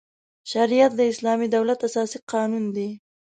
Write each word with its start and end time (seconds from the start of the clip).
شریعت 0.51 0.91
د 0.95 1.01
اسلامي 1.11 1.47
دولت 1.55 1.79
اساسي 1.87 2.19
قانون 2.31 2.65
دی. 2.75 2.89